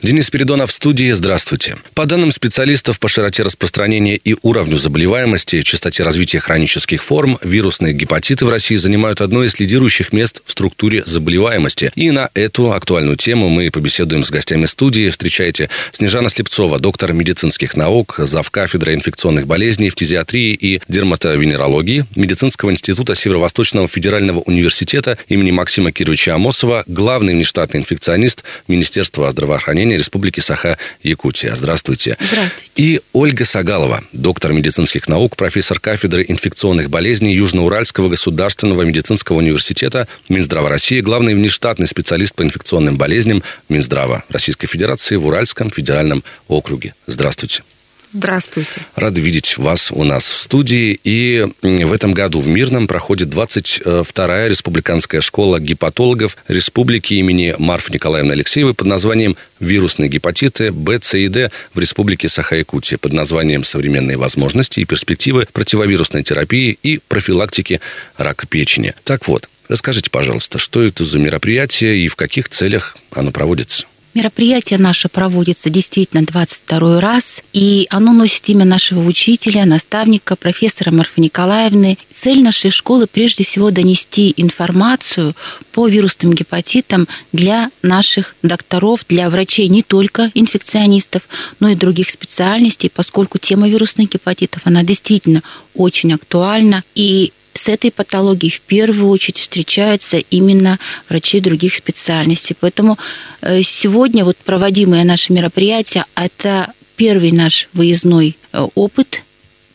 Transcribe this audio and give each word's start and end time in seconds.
Денис 0.00 0.26
Спиридонов 0.26 0.70
в 0.70 0.72
студии. 0.72 1.10
Здравствуйте. 1.10 1.76
По 1.94 2.06
данным 2.06 2.30
специалистов 2.30 3.00
по 3.00 3.08
широте 3.08 3.42
распространения 3.42 4.14
и 4.14 4.36
уровню 4.42 4.76
заболеваемости, 4.76 5.62
частоте 5.62 6.04
развития 6.04 6.38
хронических 6.38 7.02
форм, 7.02 7.36
вирусные 7.42 7.94
гепатиты 7.94 8.44
в 8.44 8.48
России 8.48 8.76
занимают 8.76 9.20
одно 9.20 9.42
из 9.42 9.58
лидирующих 9.58 10.12
мест 10.12 10.40
в 10.46 10.52
структуре 10.52 11.02
заболеваемости. 11.04 11.90
И 11.96 12.12
на 12.12 12.30
эту 12.34 12.72
актуальную 12.72 13.16
тему 13.16 13.48
мы 13.48 13.72
побеседуем 13.72 14.22
с 14.22 14.30
гостями 14.30 14.66
студии. 14.66 15.10
Встречайте 15.10 15.68
Снежана 15.90 16.28
Слепцова, 16.28 16.78
доктор 16.78 17.12
медицинских 17.12 17.76
наук, 17.76 18.14
зав. 18.18 18.52
кафедры 18.52 18.94
инфекционных 18.94 19.48
болезней, 19.48 19.90
фтизиатрии 19.90 20.54
и 20.54 20.80
дерматовенерологии 20.86 22.04
Медицинского 22.14 22.70
института 22.70 23.16
Северо-Восточного 23.16 23.88
федерального 23.88 24.38
университета 24.42 25.18
имени 25.26 25.50
Максима 25.50 25.90
Кировича 25.90 26.36
Амосова, 26.36 26.84
главный 26.86 27.34
внештатный 27.34 27.80
инфекционист 27.80 28.44
Министерства 28.68 29.28
здравоохранения 29.30 29.87
управления 29.88 29.98
Республики 29.98 30.40
Саха-Якутия. 30.40 31.54
Здравствуйте. 31.54 32.16
Здравствуйте. 32.20 32.70
И 32.76 33.00
Ольга 33.12 33.44
Сагалова, 33.44 34.02
доктор 34.12 34.52
медицинских 34.52 35.08
наук, 35.08 35.36
профессор 35.36 35.80
кафедры 35.80 36.24
инфекционных 36.28 36.90
болезней 36.90 37.34
Южноуральского 37.34 38.08
государственного 38.08 38.82
медицинского 38.82 39.38
университета 39.38 40.06
Минздрава 40.28 40.68
России, 40.68 41.00
главный 41.00 41.34
внештатный 41.34 41.86
специалист 41.86 42.34
по 42.34 42.42
инфекционным 42.42 42.96
болезням 42.96 43.42
Минздрава 43.68 44.24
Российской 44.28 44.66
Федерации 44.66 45.16
в 45.16 45.26
Уральском 45.26 45.70
федеральном 45.70 46.22
округе. 46.48 46.94
Здравствуйте. 47.06 47.62
Здравствуйте. 48.10 48.80
Рады 48.96 49.20
видеть 49.20 49.58
вас 49.58 49.92
у 49.92 50.02
нас 50.02 50.30
в 50.30 50.36
студии. 50.36 50.98
И 51.04 51.46
в 51.62 51.92
этом 51.92 52.14
году 52.14 52.40
в 52.40 52.48
Мирном 52.48 52.86
проходит 52.86 53.28
22-я 53.28 54.48
республиканская 54.48 55.20
школа 55.20 55.60
гепатологов 55.60 56.36
Республики 56.48 57.14
имени 57.14 57.54
Марфы 57.58 57.92
Николаевны 57.92 58.32
Алексеевой 58.32 58.72
под 58.72 58.86
названием 58.86 59.36
«Вирусные 59.60 60.08
гепатиты 60.08 60.72
Б, 60.72 60.98
С 61.02 61.14
и 61.18 61.28
Д 61.28 61.50
в 61.74 61.78
Республике 61.78 62.28
Саха-Якутия» 62.28 62.96
под 62.96 63.12
названием 63.12 63.62
«Современные 63.62 64.16
возможности 64.16 64.80
и 64.80 64.84
перспективы 64.84 65.46
противовирусной 65.52 66.22
терапии 66.22 66.78
и 66.82 67.00
профилактики 67.08 67.80
рака 68.16 68.46
печени». 68.46 68.94
Так 69.04 69.28
вот, 69.28 69.50
расскажите, 69.68 70.10
пожалуйста, 70.10 70.58
что 70.58 70.82
это 70.82 71.04
за 71.04 71.18
мероприятие 71.18 71.98
и 71.98 72.08
в 72.08 72.16
каких 72.16 72.48
целях 72.48 72.96
оно 73.10 73.32
проводится? 73.32 73.86
Мероприятие 74.18 74.80
наше 74.80 75.08
проводится 75.08 75.70
действительно 75.70 76.24
22 76.24 77.00
раз, 77.00 77.40
и 77.52 77.86
оно 77.88 78.12
носит 78.12 78.48
имя 78.48 78.64
нашего 78.64 79.06
учителя, 79.06 79.64
наставника, 79.64 80.34
профессора 80.34 80.90
Марфы 80.90 81.20
Николаевны. 81.20 81.96
Цель 82.12 82.42
нашей 82.42 82.72
школы 82.72 83.06
прежде 83.06 83.44
всего 83.44 83.70
донести 83.70 84.34
информацию 84.36 85.36
по 85.70 85.86
вирусным 85.86 86.32
гепатитам 86.32 87.06
для 87.30 87.70
наших 87.82 88.34
докторов, 88.42 89.04
для 89.08 89.30
врачей 89.30 89.68
не 89.68 89.84
только 89.84 90.32
инфекционистов, 90.34 91.22
но 91.60 91.68
и 91.68 91.76
других 91.76 92.10
специальностей, 92.10 92.90
поскольку 92.92 93.38
тема 93.38 93.68
вирусных 93.68 94.10
гепатитов, 94.10 94.62
она 94.64 94.82
действительно 94.82 95.44
очень 95.76 96.12
актуальна. 96.12 96.82
И 96.96 97.32
с 97.54 97.68
этой 97.68 97.90
патологией 97.90 98.52
в 98.52 98.60
первую 98.60 99.10
очередь 99.10 99.38
встречаются 99.38 100.18
именно 100.18 100.78
врачи 101.08 101.40
других 101.40 101.74
специальностей. 101.74 102.56
Поэтому 102.58 102.98
э, 103.40 103.62
сегодня 103.62 104.24
вот 104.24 104.36
проводимое 104.38 105.04
наше 105.04 105.32
мероприятие– 105.32 106.04
это 106.14 106.72
первый 106.96 107.32
наш 107.32 107.68
выездной 107.72 108.36
э, 108.52 108.66
опыт 108.74 109.22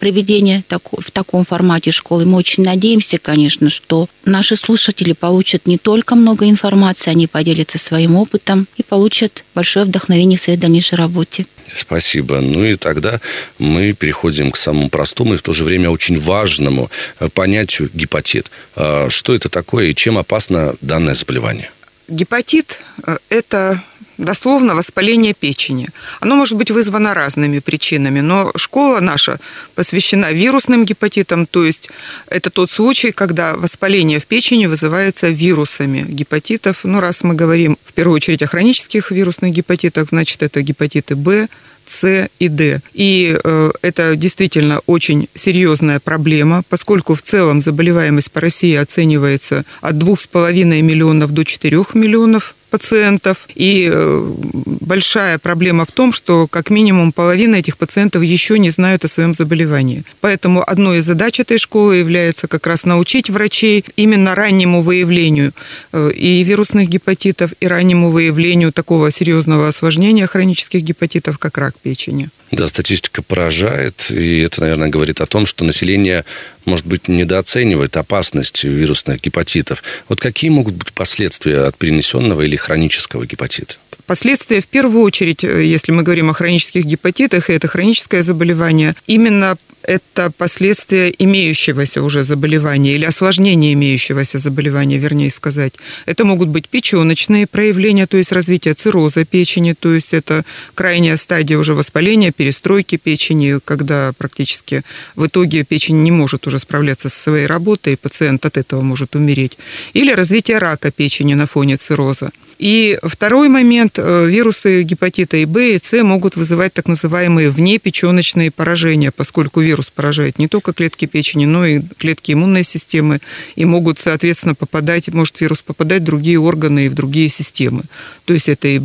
проведения 0.04 0.66
в 0.70 1.12
таком 1.12 1.46
формате 1.46 1.92
школы. 1.92 2.26
Мы 2.26 2.38
очень 2.38 2.62
надеемся, 2.66 3.18
конечно, 3.18 3.70
что 3.70 4.09
наши 4.26 4.58
слушатели 4.58 5.14
получат 5.14 5.66
не 5.66 5.78
только 5.78 6.16
много 6.16 6.50
информации, 6.50 7.09
они 7.09 7.25
поделятся 7.25 7.78
своим 7.78 8.18
опытом 8.18 8.68
и 8.75 8.84
получат 8.84 9.46
большое 9.56 9.86
вдохновение 9.86 10.38
в 10.38 10.42
своей 10.42 10.59
дальнейшей 10.59 10.96
работе. 10.97 11.46
Спасибо. 11.68 12.42
Ну 12.42 12.66
и 12.66 12.75
тогда 12.75 13.22
мы 13.59 13.94
переходим 13.94 14.52
к 14.52 14.58
самому 14.58 14.90
простому 14.90 15.36
и 15.36 15.38
в 15.38 15.42
то 15.42 15.53
же 15.53 15.63
время 15.63 15.90
очень 15.90 16.19
важному 16.19 16.92
э, 17.22 17.30
понятию 17.30 17.90
гепатит. 17.94 18.52
А 18.75 19.08
что 19.09 19.34
это 19.34 19.47
такое 19.47 19.86
и 19.86 19.96
чем 19.96 20.18
опасно 20.18 20.75
данное 20.81 21.13
заболевание? 21.13 21.72
Гепатит 22.09 22.81
э,– 23.08 23.16
это 23.30 23.81
дословно 24.18 24.75
воспаление 24.75 25.34
печени. 25.34 25.90
Оно 26.19 26.35
может 26.35 26.57
быть 26.57 26.72
вызвано 26.72 27.13
разными 27.13 27.59
причинами, 27.59 28.22
но 28.22 28.51
школа 28.56 29.00
наша 29.00 29.40
посвящена 29.75 30.31
вирусным 30.31 30.85
гепатитам, 30.85 31.46
то 31.46 31.63
есть 31.63 31.90
это 32.28 32.50
тот 32.50 32.72
случай, 32.72 33.12
когда 33.12 33.56
воспаление 33.56 34.19
в 34.19 34.25
печени 34.25 34.66
вызывается 34.68 35.29
вирусами 35.29 36.06
гепатитов. 36.07 36.79
Ну, 36.84 37.00
раз 37.00 37.24
мы 37.24 37.34
говорим 37.34 37.78
в 37.84 37.94
первую 37.94 38.16
очередь 38.16 38.41
о 38.41 38.47
хронических 38.47 39.12
вирусных 39.12 39.51
гепатитах, 39.53 40.09
значит, 40.09 40.44
это 40.44 40.62
гепатиты 40.62 41.16
Б, 41.16 41.47
с 41.85 42.30
и 42.40 42.47
Д. 42.47 42.81
И 42.94 43.38
э, 43.44 43.72
это 43.81 44.16
действительно 44.16 44.81
очень 44.85 45.28
серьезная 45.35 46.00
проблема, 46.00 46.63
поскольку 46.69 47.16
в 47.16 47.22
целом 47.22 47.62
заболеваемость 47.62 48.31
по 48.31 48.41
России 48.41 48.75
оценивается 48.75 49.66
от 49.81 49.95
2,5 49.95 50.81
миллионов 50.81 51.31
до 51.31 51.44
4 51.44 51.78
миллионов 51.94 52.56
пациентов. 52.73 53.47
И 53.53 53.88
э, 53.94 54.34
большая 54.66 55.38
проблема 55.38 55.85
в 55.85 55.91
том, 55.91 56.11
что 56.11 56.47
как 56.47 56.72
минимум 56.72 57.11
половина 57.11 57.57
этих 57.57 57.78
пациентов 57.78 58.23
еще 58.23 58.57
не 58.57 58.72
знают 58.72 59.06
о 59.06 59.07
своем 59.07 59.35
заболевании. 59.35 60.03
Поэтому 60.22 60.63
одной 60.67 60.97
из 60.97 61.06
задач 61.06 61.39
этой 61.39 61.59
школы 61.59 61.97
является 61.97 62.47
как 62.47 62.66
раз 62.66 62.85
научить 62.85 63.29
врачей 63.29 63.85
именно 63.95 64.33
раннему 64.33 64.81
выявлению 64.81 65.53
э, 65.91 66.12
и 66.16 66.44
вирусных 66.44 66.89
гепатитов, 66.89 67.51
и 67.59 67.67
раннему 67.67 68.09
выявлению 68.09 68.72
такого 68.72 69.12
серьезного 69.12 69.67
осложнения 69.67 70.25
хронических 70.25 70.81
гепатитов, 70.81 71.38
как 71.38 71.59
рак 71.59 71.75
печени. 71.79 72.29
Да, 72.53 72.67
статистика 72.67 73.23
поражает, 73.23 74.12
и 74.12 74.41
это, 74.41 74.62
наверное, 74.62 74.89
говорит 74.89 75.22
о 75.22 75.25
том, 75.25 75.47
что 75.47 75.66
население, 75.66 76.23
может 76.66 76.85
быть, 76.85 77.07
недооценивает 77.07 77.97
опасность 77.97 78.63
вирусных 78.63 79.22
гепатитов. 79.22 79.84
Вот 80.09 80.19
какие 80.19 80.50
могут 80.50 80.75
быть 80.75 80.94
последствия 80.94 81.62
от 81.62 81.78
перенесенного 81.78 82.41
или 82.41 82.56
хронического 82.56 83.25
гепатита? 83.25 83.75
Последствия, 84.06 84.59
в 84.59 84.68
первую 84.68 85.03
очередь, 85.03 85.44
э, 85.44 85.63
если 85.63 85.91
мы 85.91 86.03
говорим 86.03 86.29
о 86.29 86.34
хронических 86.34 86.84
гепатитах, 86.84 87.50
и 87.50 87.53
это 87.53 87.68
хроническое 87.68 88.22
заболевание, 88.22 88.96
именно 89.07 89.57
это 89.83 90.31
последствия 90.31 91.13
имеющегося 91.17 92.01
уже 92.01 92.23
заболевания 92.23 92.94
или 92.94 93.05
осложнения 93.05 93.73
имеющегося 93.73 94.38
заболевания, 94.38 94.97
вернее 94.97 95.31
сказать. 95.31 95.73
Это 96.05 96.25
могут 96.25 96.49
быть 96.49 96.69
печеночные 96.69 97.47
проявления, 97.47 98.07
то 98.07 98.17
есть 98.17 98.31
развитие 98.31 98.73
цирроза 98.73 99.25
печени, 99.25 99.73
то 99.73 99.94
есть 99.94 100.13
это 100.13 100.45
крайняя 100.75 101.17
стадия 101.17 101.57
уже 101.57 101.73
воспаления, 101.73 102.31
перестройки 102.31 102.97
печени, 102.97 103.59
когда 103.63 104.13
практически 104.17 104.83
в 105.16 105.27
итоге 105.27 105.63
печень 105.63 106.03
не 106.03 106.11
может 106.11 106.47
уже 106.47 106.59
справляться 106.59 107.09
со 107.09 107.19
своей 107.19 107.47
работой, 107.47 107.94
и 107.94 107.97
пациент 107.97 108.45
от 108.45 108.57
этого 108.57 108.81
может 108.81 109.15
умереть. 109.15 109.57
Или 109.94 110.11
развитие 110.11 110.57
рака 110.59 110.91
печени 110.91 111.33
на 111.33 111.45
фоне 111.47 111.77
цирроза. 111.77 112.31
И 112.59 112.97
второй 113.03 113.50
момент, 113.50 113.94
э, 113.97 114.28
вирусы 114.28 114.84
гепатита 114.84 115.38
и 115.38 115.46
Б 115.46 115.75
и 115.75 115.80
С 115.81 116.02
могут 116.03 116.36
вызывать 116.36 116.74
так 116.74 116.88
называемые 116.88 117.50
внепеченочные 117.50 118.52
поражения, 118.52 119.12
поскольку 119.12 119.62
вирус 119.62 119.90
поражает 119.90 120.40
не 120.40 120.47
только 120.47 120.74
клетки 120.74 121.06
печени, 121.06 121.46
но 121.46 121.66
и 121.66 121.81
клетки 121.97 122.31
иммунной 122.31 122.63
системы, 122.63 123.19
и 123.56 123.66
могут, 123.66 124.00
соответственно, 124.00 124.56
попадать, 124.56 125.08
может 125.09 125.40
вирус 125.42 125.62
попадать 125.62 126.02
в 126.02 126.06
другие 126.06 126.40
органы 126.40 126.86
и 126.86 126.90
в 126.90 126.94
другие 126.94 127.30
системы. 127.30 127.84
То 128.25 128.34
есть 128.34 128.47
это 128.50 128.68
и 128.68 128.81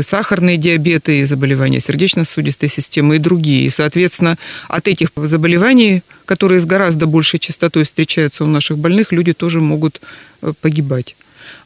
сахарные 0.00 0.56
диабеты, 0.56 1.20
и 1.20 1.24
заболевания 1.24 1.80
сердечно-сосудистой 1.80 2.68
системы, 2.68 3.16
и 3.16 3.18
другие. 3.18 3.66
И, 3.66 3.70
соответственно, 3.70 4.38
от 4.68 4.88
этих 4.88 5.10
заболеваний, 5.16 6.02
которые 6.24 6.60
с 6.60 6.64
гораздо 6.64 7.06
большей 7.06 7.38
частотой 7.38 7.84
встречаются 7.84 8.44
у 8.44 8.46
наших 8.46 8.78
больных, 8.78 9.12
люди 9.12 9.32
тоже 9.32 9.60
могут 9.60 10.00
э, 10.42 10.52
погибать. 10.60 11.16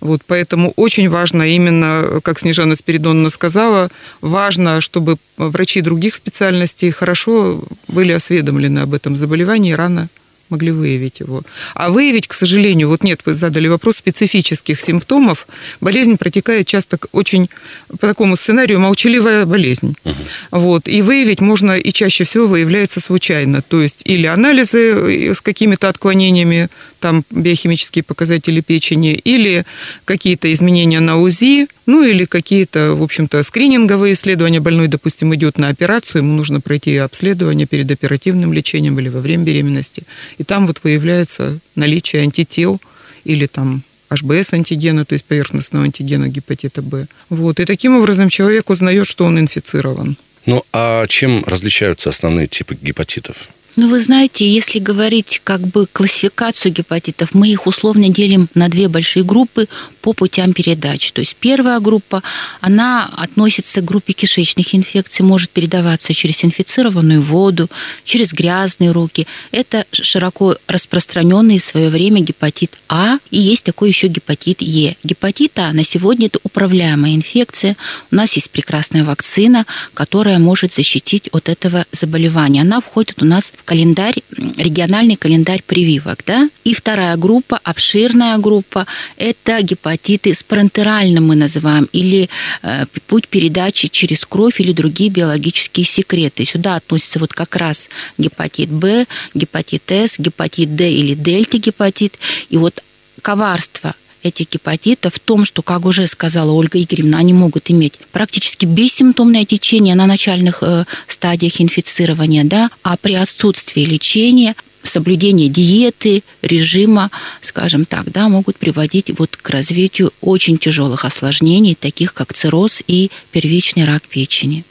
Вот, 0.00 0.22
поэтому 0.26 0.72
очень 0.76 1.08
важно 1.08 1.42
именно, 1.42 2.20
как 2.22 2.38
Снежана 2.38 2.76
Спиридоновна 2.76 3.30
сказала, 3.30 3.90
важно, 4.20 4.80
чтобы 4.80 5.16
врачи 5.36 5.80
других 5.80 6.14
специальностей 6.14 6.90
хорошо 6.90 7.62
были 7.88 8.12
осведомлены 8.12 8.80
об 8.80 8.94
этом 8.94 9.16
заболевании 9.16 9.72
рано 9.72 10.08
могли 10.52 10.70
выявить 10.70 11.20
его. 11.20 11.42
А 11.74 11.88
выявить, 11.88 12.28
к 12.28 12.34
сожалению, 12.34 12.88
вот 12.88 13.02
нет, 13.02 13.20
вы 13.24 13.34
задали 13.34 13.68
вопрос 13.68 13.96
специфических 13.96 14.80
симптомов. 14.80 15.46
Болезнь 15.80 16.16
протекает 16.16 16.66
часто 16.66 16.98
очень 17.12 17.48
по 17.88 18.06
такому 18.06 18.36
сценарию 18.36 18.78
молчаливая 18.78 19.46
болезнь. 19.46 19.96
Угу. 20.04 20.14
Вот. 20.50 20.88
И 20.88 21.02
выявить 21.02 21.40
можно 21.40 21.78
и 21.78 21.92
чаще 21.92 22.24
всего 22.24 22.46
выявляется 22.46 23.00
случайно. 23.00 23.62
То 23.62 23.80
есть 23.80 24.02
или 24.04 24.26
анализы 24.26 24.78
э, 24.78 25.34
с 25.34 25.40
какими-то 25.40 25.88
отклонениями 25.88 26.68
там 27.02 27.24
биохимические 27.30 28.04
показатели 28.04 28.60
печени, 28.60 29.12
или 29.12 29.64
какие-то 30.04 30.50
изменения 30.54 31.00
на 31.00 31.18
УЗИ, 31.18 31.66
ну 31.84 32.04
или 32.04 32.24
какие-то, 32.24 32.94
в 32.94 33.02
общем-то, 33.02 33.42
скрининговые 33.42 34.14
исследования. 34.14 34.60
Больной, 34.60 34.86
допустим, 34.88 35.34
идет 35.34 35.58
на 35.58 35.68
операцию, 35.68 36.22
ему 36.22 36.34
нужно 36.34 36.60
пройти 36.60 36.96
обследование 36.96 37.66
перед 37.66 37.90
оперативным 37.90 38.52
лечением 38.52 38.98
или 39.00 39.08
во 39.08 39.20
время 39.20 39.44
беременности. 39.44 40.04
И 40.38 40.44
там 40.44 40.66
вот 40.66 40.80
выявляется 40.84 41.58
наличие 41.74 42.22
антител 42.22 42.80
или 43.24 43.46
там 43.46 43.82
HBS-антигена, 44.10 45.04
то 45.04 45.14
есть 45.14 45.24
поверхностного 45.24 45.84
антигена 45.84 46.28
гепатита 46.28 46.82
Б. 46.82 47.06
Вот. 47.28 47.58
И 47.58 47.64
таким 47.64 47.96
образом 47.96 48.28
человек 48.28 48.70
узнает, 48.70 49.06
что 49.06 49.24
он 49.24 49.40
инфицирован. 49.40 50.16
Ну, 50.46 50.64
а 50.72 51.06
чем 51.08 51.44
различаются 51.46 52.10
основные 52.10 52.46
типы 52.46 52.76
гепатитов? 52.80 53.36
Ну, 53.74 53.88
вы 53.88 54.02
знаете, 54.02 54.46
если 54.46 54.78
говорить 54.78 55.40
как 55.44 55.60
бы 55.62 55.86
классификацию 55.90 56.72
гепатитов, 56.72 57.32
мы 57.32 57.48
их 57.48 57.66
условно 57.66 58.10
делим 58.10 58.48
на 58.54 58.68
две 58.68 58.88
большие 58.88 59.24
группы 59.24 59.66
по 60.02 60.12
путям 60.12 60.52
передачи. 60.52 61.10
То 61.12 61.20
есть 61.20 61.36
первая 61.36 61.80
группа, 61.80 62.22
она 62.60 63.08
относится 63.16 63.80
к 63.80 63.84
группе 63.84 64.12
кишечных 64.12 64.74
инфекций, 64.74 65.24
может 65.24 65.48
передаваться 65.50 66.12
через 66.12 66.44
инфицированную 66.44 67.22
воду, 67.22 67.70
через 68.04 68.34
грязные 68.34 68.90
руки. 68.90 69.26
Это 69.52 69.86
широко 69.90 70.56
распространенный 70.66 71.58
в 71.58 71.64
свое 71.64 71.88
время 71.88 72.20
гепатит 72.20 72.76
А, 72.88 73.18
и 73.30 73.38
есть 73.38 73.64
такой 73.64 73.88
еще 73.88 74.08
гепатит 74.08 74.60
Е. 74.60 74.96
Гепатит 75.02 75.58
А 75.58 75.72
на 75.72 75.84
сегодня 75.84 76.26
это 76.26 76.40
управляемая 76.42 77.14
инфекция. 77.14 77.76
У 78.10 78.16
нас 78.16 78.34
есть 78.34 78.50
прекрасная 78.50 79.04
вакцина, 79.04 79.64
которая 79.94 80.38
может 80.38 80.74
защитить 80.74 81.28
от 81.32 81.48
этого 81.48 81.86
заболевания. 81.92 82.60
Она 82.60 82.82
входит 82.82 83.22
у 83.22 83.24
нас 83.24 83.52
календарь, 83.64 84.16
региональный 84.56 85.16
календарь 85.16 85.62
прививок. 85.66 86.22
Да? 86.26 86.48
И 86.64 86.74
вторая 86.74 87.16
группа, 87.16 87.58
обширная 87.62 88.38
группа, 88.38 88.86
это 89.16 89.62
гепатиты 89.62 90.34
с 90.34 90.42
парентеральным 90.42 91.26
мы 91.26 91.36
называем, 91.36 91.88
или 91.92 92.28
э, 92.62 92.86
путь 93.06 93.28
передачи 93.28 93.88
через 93.88 94.24
кровь 94.24 94.60
или 94.60 94.72
другие 94.72 95.10
биологические 95.10 95.86
секреты. 95.86 96.44
Сюда 96.44 96.76
относится 96.76 97.18
вот 97.18 97.32
как 97.32 97.56
раз 97.56 97.88
гепатит 98.18 98.70
Б, 98.70 99.06
гепатит 99.34 99.90
С, 99.90 100.18
гепатит 100.18 100.74
Д 100.76 100.90
или 100.90 101.14
дельта-гепатит. 101.14 102.18
И 102.50 102.56
вот 102.56 102.82
коварство 103.22 103.94
этих 104.22 104.50
гепатитов 104.50 105.14
в 105.14 105.18
том, 105.20 105.44
что, 105.44 105.62
как 105.62 105.84
уже 105.84 106.06
сказала 106.06 106.52
Ольга 106.52 106.80
Игоревна, 106.80 107.18
они 107.18 107.32
могут 107.32 107.70
иметь 107.70 107.94
практически 108.12 108.64
бессимптомное 108.66 109.44
течение 109.44 109.94
на 109.94 110.06
начальных 110.06 110.62
э, 110.62 110.84
стадиях 111.06 111.60
инфицирования, 111.60 112.44
да, 112.44 112.70
а 112.82 112.96
при 112.96 113.14
отсутствии 113.14 113.84
лечения 113.84 114.54
соблюдение 114.84 115.48
диеты, 115.48 116.22
режима, 116.42 117.10
скажем 117.40 117.84
так, 117.84 118.10
да, 118.10 118.28
могут 118.28 118.56
приводить 118.56 119.16
вот 119.18 119.36
к 119.36 119.50
развитию 119.50 120.12
очень 120.20 120.58
тяжелых 120.58 121.04
осложнений, 121.04 121.76
таких 121.76 122.14
как 122.14 122.32
цирроз 122.32 122.82
и 122.86 123.10
первичный 123.30 123.84
рак 123.84 124.02
печени. 124.02 124.64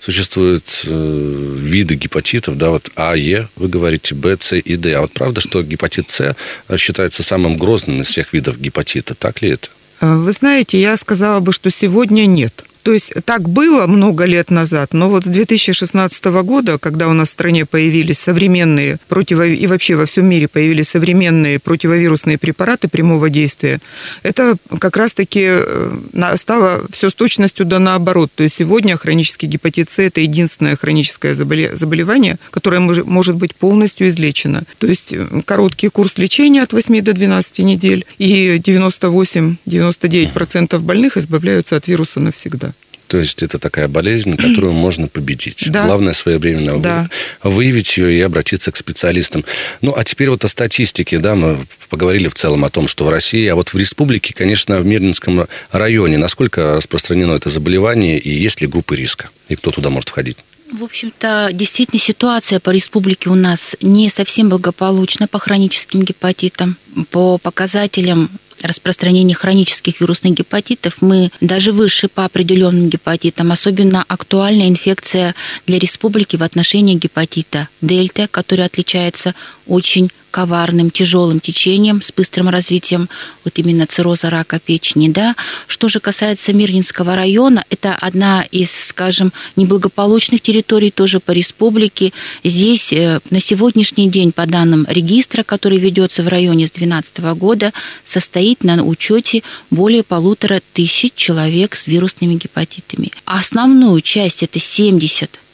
Существуют 0.00 0.82
э, 0.84 1.56
виды 1.58 1.94
гепатитов, 1.94 2.56
да, 2.56 2.70
вот 2.70 2.90
А, 2.96 3.14
Е, 3.14 3.48
вы 3.56 3.68
говорите, 3.68 4.14
Б, 4.14 4.36
С 4.38 4.56
и 4.56 4.76
Д. 4.76 4.94
А 4.94 5.02
вот 5.02 5.12
правда, 5.12 5.40
что 5.40 5.62
гепатит 5.62 6.10
С 6.10 6.36
считается 6.76 7.22
самым 7.22 7.58
грозным 7.58 8.02
из 8.02 8.08
всех 8.08 8.32
видов 8.32 8.58
гепатита? 8.58 9.14
Так 9.14 9.42
ли 9.42 9.50
это? 9.50 9.68
Э, 10.00 10.14
вы 10.14 10.32
знаете, 10.32 10.80
я 10.80 10.96
сказала 10.96 11.40
бы, 11.40 11.52
что 11.52 11.70
сегодня 11.70 12.26
нет. 12.26 12.64
То 12.82 12.92
есть 12.92 13.12
так 13.24 13.48
было 13.48 13.86
много 13.86 14.24
лет 14.24 14.50
назад, 14.50 14.92
но 14.92 15.08
вот 15.08 15.24
с 15.24 15.28
2016 15.28 16.24
года, 16.42 16.78
когда 16.78 17.08
у 17.08 17.12
нас 17.12 17.28
в 17.28 17.32
стране 17.32 17.66
появились 17.66 18.18
современные 18.18 18.98
противо... 19.08 19.46
и 19.46 19.66
вообще 19.66 19.96
во 19.96 20.06
всем 20.06 20.26
мире 20.26 20.48
появились 20.48 20.88
современные 20.88 21.58
противовирусные 21.58 22.38
препараты 22.38 22.88
прямого 22.88 23.28
действия, 23.28 23.80
это 24.22 24.56
как 24.78 24.96
раз-таки 24.96 25.46
э, 25.46 26.36
стало 26.36 26.82
все 26.90 27.10
с 27.10 27.14
точностью 27.14 27.66
да 27.66 27.78
наоборот. 27.78 28.30
То 28.34 28.42
есть 28.42 28.56
сегодня 28.56 28.96
хронический 28.96 29.46
гепатит 29.46 29.90
С– 29.90 29.98
это 30.00 30.20
единственное 30.20 30.76
хроническое 30.76 31.34
заболевание, 31.34 32.36
которое 32.50 32.80
может 32.80 33.36
быть 33.36 33.54
полностью 33.54 34.08
излечено. 34.08 34.62
То 34.78 34.86
есть 34.86 35.12
э, 35.12 35.26
короткий 35.44 35.88
курс 35.88 36.16
лечения 36.18 36.62
от 36.62 36.72
8 36.72 37.02
до 37.02 37.12
12 37.12 37.58
недель, 37.60 38.06
и 38.18 38.58
98-99% 38.58 40.78
больных 40.78 41.16
избавляются 41.16 41.76
от 41.76 41.88
вируса 41.88 42.20
навсегда. 42.20 42.69
То 43.10 43.18
есть 43.18 43.42
это 43.42 43.58
такая 43.58 43.88
болезнь, 43.88 44.36
которую 44.36 44.72
можно 44.86 45.08
победить. 45.08 45.64
Да. 45.68 45.84
Главное 45.84 46.12
своевременно 46.12 46.80
да. 46.80 47.08
выявить 47.42 47.96
ее 47.96 48.16
и 48.16 48.20
обратиться 48.20 48.70
к 48.70 48.76
специалистам. 48.76 49.44
Ну, 49.80 49.92
а 49.96 50.04
теперь 50.04 50.30
вот 50.30 50.44
о 50.44 50.48
статистике, 50.48 51.18
да, 51.18 51.34
мы 51.34 51.66
поговорили 51.88 52.28
в 52.28 52.34
целом 52.34 52.64
о 52.64 52.68
том, 52.68 52.86
что 52.86 53.04
в 53.04 53.08
России, 53.08 53.48
а 53.48 53.56
вот 53.56 53.70
в 53.70 53.76
республике, 53.76 54.32
конечно, 54.32 54.78
в 54.78 54.86
Мирнинском 54.86 55.48
районе, 55.72 56.18
насколько 56.18 56.76
распространено 56.76 57.32
это 57.32 57.48
заболевание 57.48 58.20
и 58.20 58.30
есть 58.30 58.60
ли 58.60 58.68
группы 58.68 58.94
риска, 58.94 59.30
и 59.48 59.56
кто 59.56 59.72
туда 59.72 59.90
может 59.90 60.08
входить? 60.08 60.36
В 60.72 60.84
общем-то, 60.84 61.48
действительно, 61.52 62.00
ситуация 62.00 62.60
по 62.60 62.70
республике 62.70 63.28
у 63.28 63.34
нас 63.34 63.74
не 63.80 64.08
совсем 64.08 64.50
благополучна 64.50 65.26
по 65.26 65.40
хроническим 65.40 66.02
гепатитам. 66.02 66.76
По 67.10 67.38
показателям 67.38 68.30
распространения 68.62 69.34
хронических 69.34 70.00
вирусных 70.00 70.34
гепатитов 70.34 71.02
мы 71.02 71.30
даже 71.40 71.72
выше 71.72 72.08
по 72.08 72.24
определенным 72.24 72.88
гепатитам. 72.88 73.52
Особенно 73.52 74.04
актуальна 74.06 74.68
инфекция 74.68 75.34
для 75.66 75.78
республики 75.78 76.36
в 76.36 76.42
отношении 76.42 76.94
гепатита 76.94 77.68
дельта, 77.80 78.28
который 78.28 78.64
отличается 78.64 79.34
очень 79.66 80.10
коварным, 80.30 80.90
тяжелым 80.90 81.40
течением 81.40 82.02
с 82.02 82.12
быстрым 82.12 82.48
развитием 82.48 83.08
вот 83.44 83.58
именно 83.58 83.86
цирроза 83.86 84.30
рака 84.30 84.58
печени. 84.58 85.08
Да? 85.08 85.34
Что 85.66 85.88
же 85.88 86.00
касается 86.00 86.52
Мирнинского 86.52 87.16
района, 87.16 87.64
это 87.70 87.94
одна 87.94 88.44
из, 88.50 88.70
скажем, 88.70 89.32
неблагополучных 89.56 90.40
территорий 90.40 90.90
тоже 90.90 91.20
по 91.20 91.32
республике. 91.32 92.12
Здесь 92.44 92.92
э, 92.92 93.20
на 93.30 93.40
сегодняшний 93.40 94.08
день, 94.08 94.32
по 94.32 94.46
данным 94.46 94.86
регистра, 94.88 95.42
который 95.42 95.78
ведется 95.78 96.22
в 96.22 96.28
районе 96.28 96.66
с 96.66 96.70
2012 96.70 97.18
года, 97.38 97.72
состоит 98.04 98.64
на 98.64 98.84
учете 98.84 99.42
более 99.70 100.02
полутора 100.02 100.60
тысяч 100.72 101.12
человек 101.14 101.76
с 101.76 101.86
вирусными 101.86 102.34
гепатитами. 102.34 103.10
Основную 103.24 104.00
часть, 104.00 104.42
это 104.42 104.58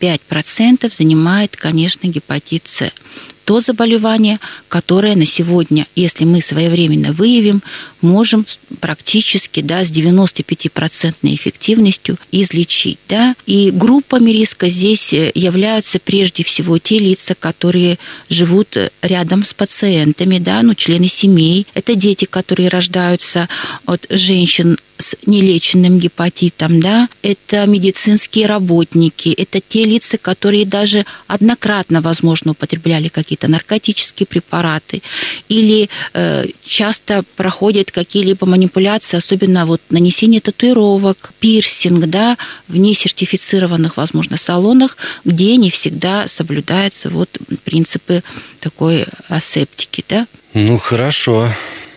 75%, 0.01 0.93
занимает, 0.97 1.57
конечно, 1.57 2.07
гепатит 2.09 2.67
С 2.67 2.91
то 3.47 3.61
заболевание, 3.61 4.41
которое 4.69 5.15
на 5.15 5.25
сегодня, 5.25 5.87
если 5.95 6.25
мы 6.25 6.43
своевременно 6.43 7.13
выявим, 7.13 7.63
можем 8.01 8.45
практически 8.81 9.61
да, 9.61 9.85
с 9.85 9.93
95% 9.93 11.15
эффективностью 11.23 12.19
излечить. 12.33 12.99
Да? 13.09 13.37
И 13.47 13.71
группами 13.71 14.33
риска 14.33 14.69
здесь 14.69 15.13
э, 15.13 15.31
являются 15.35 16.01
прежде 16.01 16.43
всего 16.43 16.79
те 16.79 16.99
лица, 16.99 17.37
которые 17.39 17.99
живут 18.29 18.77
рядом 19.01 19.45
с 19.45 19.55
пациентами, 19.55 20.39
да, 20.39 20.63
ну, 20.63 20.75
члены 20.75 21.09
семей. 21.09 21.69
Это 21.75 21.95
дети, 21.95 22.25
которые 22.25 22.69
рождаются 22.69 23.49
от 23.87 24.07
женщин 24.11 24.77
с 24.99 25.17
нелеченным 25.27 25.99
гепатитом, 25.99 26.81
да, 26.81 27.09
это 27.23 27.67
медицинские 27.67 28.47
работники, 28.47 29.29
это 29.29 29.61
те 29.61 29.85
лица, 29.85 30.19
которые 30.19 30.65
даже 30.65 31.05
однократно, 31.27 32.01
возможно, 32.01 32.53
употребляли 32.53 33.09
какие-то 33.09 33.49
наркотические 33.49 34.27
препараты 34.27 35.03
или 35.49 35.89
э, 36.15 36.47
часто 36.65 37.25
проходят 37.37 37.91
какие-либо 37.91 38.47
манипуляции, 38.47 39.17
особенно 39.17 39.67
вот 39.67 39.81
нанесение 39.91 40.41
татуировок, 40.41 41.33
пирсинг, 41.41 42.07
да, 42.07 42.37
в 42.69 42.77
несертифицированных, 42.77 43.97
возможно, 43.97 44.37
салонах, 44.37 44.97
где 45.25 45.57
не 45.57 45.71
всегда 45.71 46.29
соблюдаются 46.29 47.11
вот 47.11 47.29
принципы 47.65 48.23
такой 48.61 49.07
асептики, 49.29 50.05
да. 50.09 50.27
Ну, 50.55 50.79
хорошо 50.79 51.49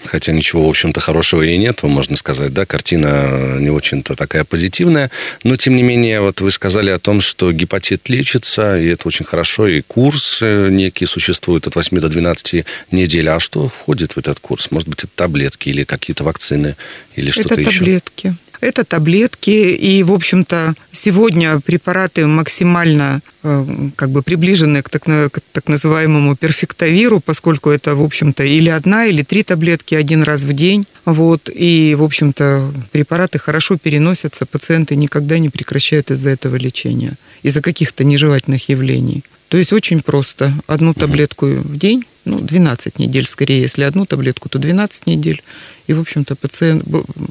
хотя 0.09 0.31
ничего, 0.31 0.65
в 0.65 0.69
общем-то, 0.69 0.99
хорошего 0.99 1.43
и 1.43 1.57
нет, 1.57 1.83
можно 1.83 2.15
сказать, 2.15 2.53
да, 2.53 2.65
картина 2.65 3.57
не 3.59 3.69
очень-то 3.69 4.15
такая 4.15 4.43
позитивная, 4.43 5.11
но, 5.43 5.55
тем 5.55 5.75
не 5.75 5.83
менее, 5.83 6.21
вот 6.21 6.41
вы 6.41 6.51
сказали 6.51 6.89
о 6.89 6.99
том, 6.99 7.21
что 7.21 7.51
гепатит 7.51 8.09
лечится, 8.09 8.77
и 8.77 8.87
это 8.87 9.07
очень 9.07 9.25
хорошо, 9.25 9.67
и 9.67 9.81
курс 9.81 10.39
некий 10.41 11.05
существует 11.05 11.67
от 11.67 11.75
8 11.75 11.99
до 11.99 12.09
12 12.09 12.65
недель, 12.91 13.29
а 13.29 13.39
что 13.39 13.69
входит 13.69 14.13
в 14.13 14.17
этот 14.17 14.39
курс? 14.39 14.71
Может 14.71 14.89
быть, 14.89 15.03
это 15.03 15.11
таблетки 15.15 15.69
или 15.69 15.83
какие-то 15.83 16.23
вакцины, 16.23 16.75
или 17.15 17.31
что-то 17.31 17.61
еще? 17.61 17.69
Это 17.69 17.79
таблетки. 17.79 18.35
Это 18.61 18.83
таблетки, 18.83 19.49
и, 19.49 20.03
в 20.03 20.11
общем-то, 20.11 20.73
сегодня 20.91 21.59
препараты 21.61 22.27
максимально 22.27 23.21
э, 23.43 23.65
как 23.95 24.09
бы 24.09 24.21
приближены 24.21 24.81
к 24.81 24.89
так, 24.89 25.03
к 25.03 25.39
так 25.53 25.67
называемому 25.67 26.35
перфектовиру, 26.35 27.21
поскольку 27.21 27.69
это, 27.69 27.95
в 27.95 28.03
общем-то, 28.03 28.43
или 28.43 28.69
одна, 28.69 29.05
или 29.05 29.23
три 29.23 29.43
таблетки 29.43 29.95
один 29.95 30.23
раз 30.23 30.43
в 30.43 30.53
день. 30.53 30.85
Вот, 31.05 31.49
и, 31.53 31.95
в 31.97 32.03
общем-то, 32.03 32.73
препараты 32.91 33.39
хорошо 33.39 33.77
переносятся, 33.77 34.45
пациенты 34.45 34.95
никогда 34.95 35.39
не 35.39 35.49
прекращают 35.49 36.11
из-за 36.11 36.29
этого 36.29 36.57
лечения, 36.57 37.13
из-за 37.43 37.61
каких-то 37.61 38.03
нежелательных 38.03 38.67
явлений. 38.67 39.23
То 39.49 39.57
есть 39.57 39.73
очень 39.73 40.01
просто. 40.01 40.53
Одну 40.67 40.93
таблетку 40.93 41.47
в 41.47 41.77
день, 41.77 42.05
ну, 42.23 42.39
12 42.39 42.99
недель 42.99 43.25
скорее. 43.27 43.61
Если 43.61 43.83
одну 43.83 44.05
таблетку, 44.05 44.47
то 44.47 44.59
12 44.59 45.07
недель. 45.07 45.41
И, 45.87 45.93
в 45.93 45.99
общем-то, 45.99 46.35
пациент, 46.35 46.85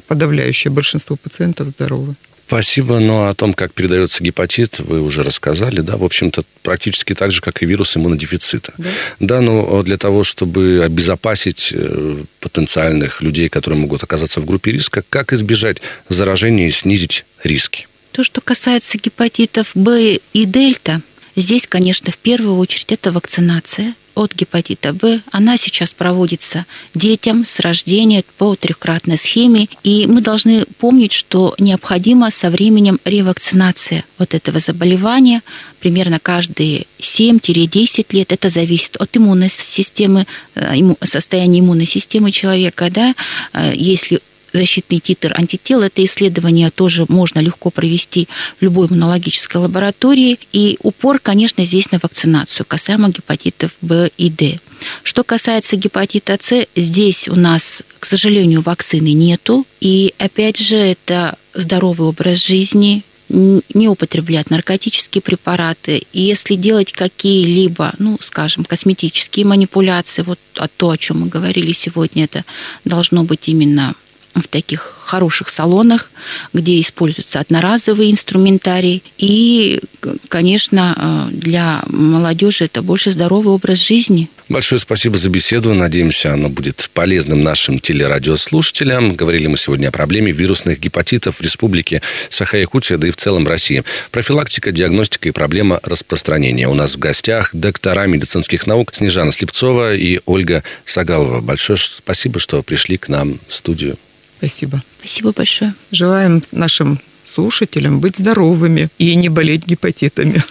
подавляющее 0.07 0.71
большинство 0.71 1.15
пациентов 1.15 1.69
здоровы. 1.69 2.15
Спасибо. 2.45 2.99
Но 2.99 3.27
о 3.27 3.35
том, 3.35 3.53
как 3.53 3.73
передается 3.73 4.23
гепатит, 4.23 4.79
вы 4.79 5.01
уже 5.01 5.21
рассказали, 5.21 5.81
да, 5.81 5.97
в 5.97 6.03
общем-то, 6.03 6.41
практически 6.63 7.13
так 7.13 7.31
же, 7.31 7.41
как 7.41 7.61
и 7.61 7.65
вирус 7.65 7.95
иммунодефицита. 7.95 8.73
Да, 8.77 8.89
да 9.19 9.41
но 9.41 9.81
для 9.83 9.97
того, 9.97 10.23
чтобы 10.23 10.81
обезопасить 10.83 11.69
э, 11.73 12.23
потенциальных 12.39 13.21
людей, 13.21 13.49
которые 13.49 13.79
могут 13.79 14.03
оказаться 14.03 14.41
в 14.41 14.45
группе 14.45 14.71
риска, 14.71 15.03
как 15.09 15.31
избежать 15.31 15.77
заражения 16.09 16.67
и 16.67 16.71
снизить 16.71 17.23
риски? 17.43 17.87
То, 18.11 18.23
что 18.23 18.41
касается 18.41 18.97
гепатитов 18.97 19.69
Б 19.75 20.17
и 20.33 20.45
дельта, 20.45 21.01
здесь, 21.41 21.67
конечно, 21.67 22.11
в 22.11 22.17
первую 22.17 22.57
очередь 22.57 22.91
это 22.91 23.11
вакцинация 23.11 23.93
от 24.15 24.35
гепатита 24.35 24.91
Б. 24.91 25.21
Она 25.31 25.55
сейчас 25.57 25.93
проводится 25.93 26.65
детям 26.93 27.45
с 27.45 27.59
рождения 27.61 28.23
по 28.37 28.55
трехкратной 28.55 29.17
схеме. 29.17 29.69
И 29.83 30.07
мы 30.07 30.21
должны 30.21 30.65
помнить, 30.77 31.13
что 31.13 31.55
необходима 31.57 32.29
со 32.29 32.49
временем 32.49 32.99
ревакцинация 33.05 34.03
вот 34.17 34.33
этого 34.33 34.59
заболевания 34.59 35.41
примерно 35.79 36.19
каждые 36.19 36.85
7-10 36.99 38.07
лет. 38.11 38.31
Это 38.33 38.49
зависит 38.49 38.97
от 38.97 39.15
иммунной 39.15 39.49
системы, 39.49 40.25
э, 40.55 40.75
состояния 41.03 41.61
иммунной 41.61 41.85
системы 41.85 42.31
человека. 42.31 42.89
Да? 42.91 43.15
Э, 43.53 43.71
если 43.73 44.19
защитный 44.53 44.99
титр 44.99 45.33
антител. 45.37 45.81
Это 45.81 46.03
исследование 46.03 46.71
тоже 46.71 47.05
можно 47.07 47.39
легко 47.39 47.69
провести 47.69 48.27
в 48.59 48.63
любой 48.63 48.87
иммунологической 48.87 49.61
лаборатории. 49.61 50.39
И 50.53 50.77
упор, 50.81 51.19
конечно, 51.19 51.65
здесь 51.65 51.91
на 51.91 51.99
вакцинацию 52.01 52.65
касаемо 52.65 53.09
гепатитов 53.09 53.71
Б 53.81 54.09
и 54.17 54.29
Д. 54.29 54.59
Что 55.03 55.23
касается 55.23 55.75
гепатита 55.75 56.37
С, 56.39 56.65
здесь 56.75 57.27
у 57.27 57.35
нас, 57.35 57.83
к 57.99 58.05
сожалению, 58.05 58.61
вакцины 58.61 59.13
нету. 59.13 59.65
И 59.81 60.13
опять 60.17 60.57
же, 60.57 60.75
это 60.75 61.37
здоровый 61.53 62.07
образ 62.07 62.45
жизни, 62.45 63.03
не 63.29 63.87
употреблять 63.87 64.49
наркотические 64.49 65.21
препараты. 65.21 66.03
И 66.13 66.21
если 66.21 66.55
делать 66.55 66.91
какие-либо, 66.91 67.93
ну, 67.99 68.17
скажем, 68.21 68.65
косметические 68.65 69.45
манипуляции, 69.45 70.23
вот 70.23 70.39
то, 70.77 70.89
о 70.89 70.97
чем 70.97 71.21
мы 71.21 71.27
говорили 71.27 71.71
сегодня, 71.71 72.23
это 72.23 72.43
должно 72.85 73.23
быть 73.23 73.47
именно 73.47 73.93
в 74.41 74.47
таких 74.47 74.99
хороших 75.05 75.49
салонах, 75.49 76.11
где 76.53 76.79
используется 76.79 77.39
одноразовый 77.39 78.11
инструментарий. 78.11 79.01
И, 79.17 79.81
конечно, 80.27 81.27
э, 81.31 81.35
для 81.35 81.81
молодежи 81.87 82.65
это 82.65 82.83
больше 82.83 83.11
здоровый 83.11 83.53
образ 83.53 83.79
жизни. 83.79 84.29
Большое 84.49 84.79
спасибо 84.79 85.17
за 85.17 85.29
беседу. 85.29 85.73
Надеемся, 85.73 86.33
оно 86.33 86.49
будет 86.49 86.89
полезным 86.93 87.41
нашим 87.41 87.79
телерадиослушателям. 87.79 89.15
Говорили 89.15 89.47
мы 89.47 89.57
сегодня 89.57 89.89
о 89.89 89.91
проблеме 89.91 90.31
вирусных 90.31 90.79
гепатитов 90.79 91.37
в 91.37 91.41
республике 91.41 92.01
Саха-Якутия, 92.29 92.97
да 92.97 93.07
и 93.07 93.11
в 93.11 93.17
целом 93.17 93.47
России. 93.47 93.83
Профилактика, 94.09 94.71
диагностика 94.71 95.29
и 95.29 95.31
проблема 95.31 95.79
распространения. 95.83 96.67
У 96.67 96.73
нас 96.73 96.95
в 96.95 96.99
гостях 96.99 97.51
доктора 97.53 98.07
медицинских 98.07 98.65
наук 98.65 98.93
Снежана 98.93 99.31
Слепцова 99.31 99.95
и 99.95 100.19
Ольга 100.25 100.63
Сагалова. 100.83 101.41
Большое 101.41 101.77
спасибо, 101.77 102.39
что 102.39 102.63
пришли 102.63 102.97
к 102.97 103.07
нам 103.07 103.39
в 103.47 103.53
студию. 103.53 103.97
Спасибо. 104.39 104.81
Спасибо 104.99 105.33
большое. 105.35 105.73
Желаем 105.91 106.41
нашим 106.53 106.97
слушателям 107.25 107.99
быть 107.99 108.17
здоровыми 108.17 108.87
и 108.97 109.13
не 109.15 109.27
болеть 109.27 109.65
гепатитами. 109.65 110.41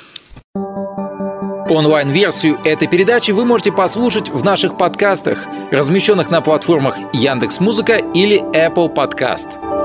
Онлайн-версию 1.70 2.58
этой 2.64 2.88
передачи 2.88 3.30
вы 3.30 3.44
можете 3.44 3.72
послушать 3.72 4.30
в 4.30 4.44
наших 4.44 4.76
подкастах, 4.76 5.46
размещенных 5.70 6.30
на 6.30 6.40
платформах 6.40 6.98
Яндекс.Музыка 7.12 7.96
или 7.96 8.40
Apple 8.54 8.94
Podcast. 8.94 9.77